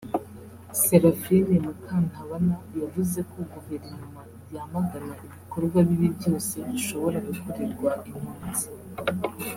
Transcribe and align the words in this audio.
Seraphine 0.83 1.55
Mukantabana 1.65 2.55
yavuze 2.81 3.19
ko 3.31 3.39
guverinoma 3.51 4.21
yamagana 4.55 5.13
ibikorwa 5.25 5.77
bibi 5.87 6.07
byose 6.17 6.53
bishobora 6.69 7.17
gukorerwa 7.27 7.89
impunzi 8.09 8.67